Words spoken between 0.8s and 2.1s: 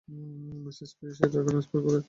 পেয়েই সে টাকা ট্রান্সফার করেছে।